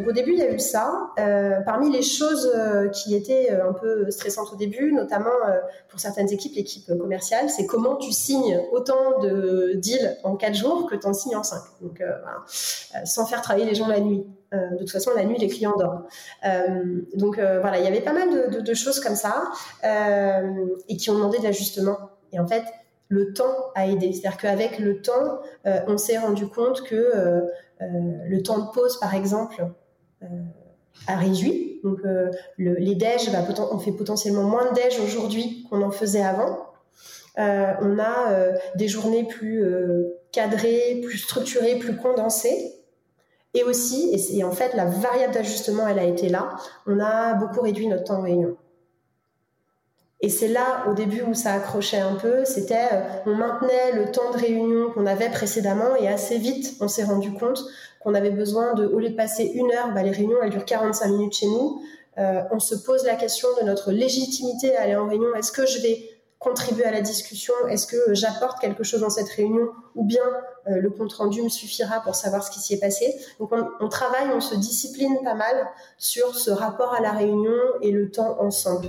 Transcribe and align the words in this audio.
Donc 0.00 0.08
au 0.08 0.12
début, 0.12 0.32
il 0.32 0.38
y 0.38 0.42
a 0.42 0.50
eu 0.50 0.58
ça. 0.58 1.10
Euh, 1.18 1.60
parmi 1.60 1.92
les 1.92 2.00
choses 2.00 2.50
euh, 2.54 2.88
qui 2.88 3.14
étaient 3.14 3.52
euh, 3.52 3.68
un 3.68 3.74
peu 3.74 4.10
stressantes 4.10 4.50
au 4.50 4.56
début, 4.56 4.92
notamment 4.92 5.28
pour 5.88 6.00
certaines 6.00 6.32
équipes, 6.32 6.54
l'équipe 6.56 6.86
commerciale, 6.86 7.50
c'est 7.50 7.66
comment 7.66 7.96
tu 7.96 8.10
signes 8.12 8.62
autant 8.72 9.18
de 9.20 9.72
deals 9.74 10.16
en 10.24 10.36
4 10.36 10.54
jours 10.54 10.88
que 10.88 10.96
tu 10.96 11.06
en 11.06 11.12
signes 11.12 11.36
en 11.36 11.42
5. 11.42 11.60
Donc 11.82 11.98
voilà. 11.98 13.04
sans 13.04 13.26
faire 13.26 13.42
travailler 13.42 13.66
les 13.66 13.74
gens 13.74 13.88
la 13.88 14.00
nuit. 14.00 14.24
de 14.52 14.78
toute 14.78 14.90
façon, 14.90 15.10
la 15.14 15.24
nuit, 15.24 15.36
les 15.38 15.48
clients 15.48 15.76
dorment. 15.76 16.06
donc 17.14 17.38
voilà, 17.38 17.78
il 17.78 17.84
y 17.84 17.88
avait 17.88 18.00
pas 18.00 18.14
mal 18.14 18.30
de, 18.30 18.60
de 18.60 18.74
choses 18.74 19.00
comme 19.00 19.16
ça 19.16 19.50
et 20.88 20.96
qui 20.96 21.10
ont 21.10 21.14
demandé 21.14 21.38
de 21.38 21.44
l'ajustement. 21.44 21.98
Et 22.32 22.40
en 22.40 22.46
fait, 22.46 22.64
le 23.08 23.34
temps 23.34 23.70
a 23.74 23.86
aidé. 23.86 24.14
C'est-à-dire 24.14 24.38
qu'avec 24.38 24.78
le 24.78 25.02
temps, 25.02 25.40
on 25.64 25.98
s'est 25.98 26.18
rendu 26.18 26.46
compte 26.46 26.84
que 26.84 27.50
le 27.80 28.42
temps 28.42 28.58
de 28.58 28.70
pause, 28.72 28.98
par 28.98 29.14
exemple, 29.14 29.66
a 31.06 31.16
réduit. 31.16 31.80
Donc, 31.82 31.98
euh, 32.04 32.30
le, 32.58 32.74
les 32.74 32.94
déj, 32.94 33.30
bah, 33.32 33.44
on 33.72 33.78
fait 33.78 33.92
potentiellement 33.92 34.42
moins 34.42 34.70
de 34.70 34.74
déj 34.74 35.00
aujourd'hui 35.00 35.66
qu'on 35.68 35.82
en 35.82 35.90
faisait 35.90 36.22
avant. 36.22 36.66
Euh, 37.38 37.72
on 37.80 37.98
a 37.98 38.52
des 38.74 38.88
journées 38.88 39.24
plus 39.24 39.64
cadrées, 40.32 41.00
plus 41.02 41.18
structurées, 41.18 41.78
plus 41.78 41.96
condensées. 41.96 42.74
Et 43.54 43.64
aussi, 43.64 44.14
et, 44.32 44.44
en 44.44 44.52
fait, 44.52 44.74
la 44.74 44.84
variable 44.84 45.34
d'ajustement, 45.34 45.88
elle 45.88 45.98
a 45.98 46.04
été 46.04 46.28
là, 46.28 46.50
on 46.86 47.00
a 47.00 47.34
beaucoup 47.34 47.62
réduit 47.62 47.88
notre 47.88 48.04
temps 48.04 48.18
de 48.18 48.24
réunion. 48.24 48.56
Et 50.22 50.28
c'est 50.28 50.48
là, 50.48 50.84
au 50.88 50.92
début, 50.92 51.22
où 51.22 51.32
ça 51.32 51.54
accrochait 51.54 52.00
un 52.00 52.14
peu, 52.14 52.44
c'était, 52.44 52.88
on 53.24 53.34
maintenait 53.34 53.92
le 53.94 54.10
temps 54.12 54.30
de 54.32 54.36
réunion 54.36 54.90
qu'on 54.92 55.06
avait 55.06 55.30
précédemment 55.30 55.96
et 55.96 56.08
assez 56.08 56.36
vite, 56.36 56.74
on 56.80 56.88
s'est 56.88 57.04
rendu 57.04 57.32
compte 57.32 57.64
qu'on 58.00 58.14
avait 58.14 58.30
besoin 58.30 58.74
de, 58.74 58.86
au 58.86 58.98
lieu 58.98 59.10
de 59.10 59.16
passer 59.16 59.44
une 59.44 59.72
heure, 59.72 59.92
bah, 59.94 60.02
les 60.02 60.10
réunions, 60.10 60.36
elles 60.42 60.50
durent 60.50 60.64
45 60.64 61.08
minutes 61.08 61.34
chez 61.34 61.46
nous. 61.46 61.82
Euh, 62.18 62.42
on 62.50 62.58
se 62.58 62.74
pose 62.74 63.04
la 63.04 63.14
question 63.14 63.48
de 63.60 63.66
notre 63.66 63.92
légitimité 63.92 64.76
à 64.76 64.82
aller 64.82 64.96
en 64.96 65.06
réunion. 65.06 65.34
Est-ce 65.34 65.52
que 65.52 65.64
je 65.64 65.80
vais 65.80 66.02
contribuer 66.38 66.84
à 66.84 66.90
la 66.90 67.00
discussion? 67.00 67.54
Est-ce 67.68 67.86
que 67.86 68.14
j'apporte 68.14 68.60
quelque 68.60 68.82
chose 68.82 69.00
dans 69.00 69.10
cette 69.10 69.28
réunion? 69.28 69.68
Ou 69.94 70.04
bien 70.04 70.24
euh, 70.68 70.80
le 70.80 70.90
compte-rendu 70.90 71.42
me 71.42 71.48
suffira 71.48 72.00
pour 72.00 72.14
savoir 72.14 72.42
ce 72.42 72.50
qui 72.50 72.60
s'y 72.60 72.74
est 72.74 72.80
passé? 72.80 73.14
Donc 73.38 73.52
on, 73.52 73.68
on, 73.80 73.88
travaille, 73.88 74.28
on 74.34 74.40
se 74.40 74.54
discipline 74.54 75.18
pas 75.24 75.34
mal 75.34 75.66
sur 75.96 76.34
ce 76.34 76.50
rapport 76.50 76.94
à 76.94 77.00
la 77.00 77.12
réunion 77.12 77.56
et 77.80 77.90
le 77.90 78.10
temps 78.10 78.36
ensemble. 78.40 78.88